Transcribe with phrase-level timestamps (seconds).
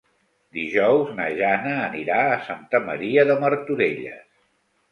[0.57, 4.29] Dijous na Jana anirà a Santa Maria de Martorelles.